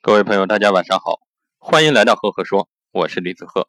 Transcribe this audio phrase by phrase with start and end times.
[0.00, 1.18] 各位朋友，大家晚上好，
[1.58, 3.68] 欢迎来到赫赫说，我是李子赫。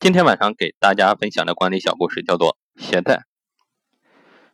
[0.00, 3.26] 今天晚上给大家分享的管理小故事叫做鞋带。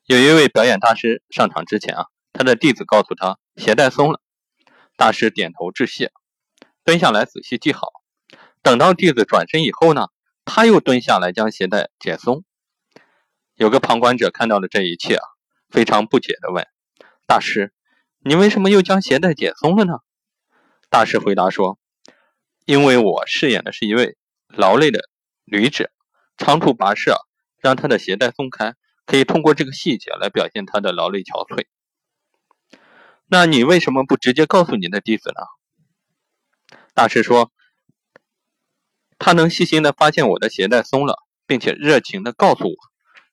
[0.05, 4.21] 有一位表演大师上场之前啊，他的弟子告诉他鞋带松了，
[4.99, 6.13] 大师点头致谢，
[6.85, 7.89] 蹲下来仔细系好。
[8.61, 10.09] 等到弟子转身以后呢，
[10.45, 12.45] 他又蹲下来将鞋带解松。
[13.55, 15.25] 有个旁观者看到了这一切啊，
[15.71, 16.67] 非常不解的问
[17.27, 17.73] 大师
[18.23, 19.95] ：“你为什么又将鞋带解松了呢？”
[20.95, 21.77] 大师回答说
[22.67, 24.17] ：“因为我饰演的是一位
[24.47, 25.01] 劳累的
[25.45, 25.91] 旅者，
[26.37, 27.17] 长途跋涉，
[27.59, 31.67] 让他的鞋带松开，可以通过这个细节来表现他的劳累憔悴。
[33.27, 37.51] 那你为什么不直接告诉你的弟子呢？”大师说
[39.19, 42.77] ：“他能细心的发现我的鞋带松了，并且热情的告诉我，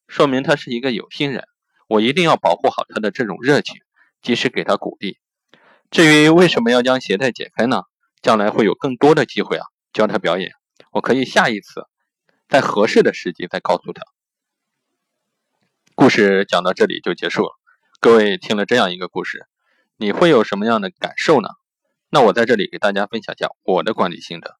[0.07, 1.47] 说明他是一个有心人。
[1.87, 3.75] 我一定要保护好他的这种热情，
[4.19, 5.19] 及时给他鼓励。”
[5.91, 7.81] 至于为什么要将鞋带解开呢？
[8.21, 10.53] 将来会有更多的机会啊，教他表演。
[10.91, 11.85] 我可以下一次
[12.47, 14.01] 在合适的时机再告诉他。
[15.93, 17.49] 故事讲到这里就结束了。
[17.99, 19.45] 各位听了这样一个故事，
[19.97, 21.49] 你会有什么样的感受呢？
[22.09, 24.55] 那我在这里给大家分享一下我的管理心得。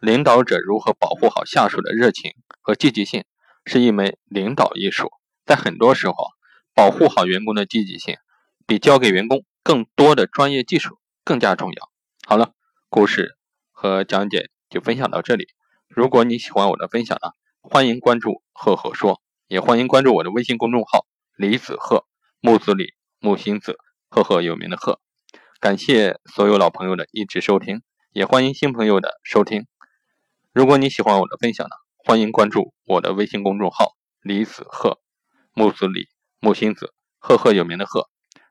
[0.00, 3.24] 领导者如何保护好下属的热情和积极性，
[3.64, 5.10] 是一门领导艺术。
[5.44, 6.14] 在很多时候，
[6.72, 8.16] 保护好员工的积极性，
[8.64, 9.44] 比交给员工。
[9.66, 11.90] 更多的专业技术更加重要。
[12.24, 12.52] 好了，
[12.88, 13.36] 故事
[13.72, 15.48] 和讲解就分享到这里。
[15.88, 21.04] 如果你喜欢我的分享呢，欢迎关注赫赫说，也欢迎关注我的微信公众号
[21.36, 22.06] 李子赫
[22.38, 23.76] 木子李木星子
[24.08, 25.00] 赫赫有名的赫。
[25.58, 29.66] 感谢所有老朋友的一直收听，也欢迎新朋友的收听。
[30.52, 35.00] 如果你喜欢我的分享呢，欢迎关注我的微信公众号李子赫
[35.54, 36.06] 木子李
[36.38, 38.08] 木星子赫赫有名的赫。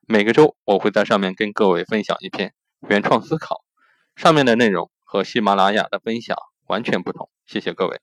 [0.08, 2.54] 每个周我会在上面跟各位分享一篇
[2.88, 3.64] 原创思考，
[4.16, 7.30] 上面的内容和喜马拉雅的分享完全不同。
[7.48, 8.00] 谢谢各位。